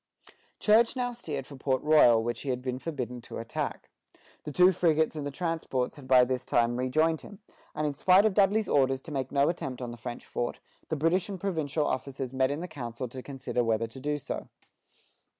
[0.59, 3.91] Church now steered for Port Royal, which he had been forbidden to attack.
[4.45, 7.37] The two frigates and the transports had by this time rejoined him,
[7.75, 10.95] and in spite of Dudley's orders to make no attempt on the French fort, the
[10.95, 14.47] British and provincial officers met in council to consider whether to do so.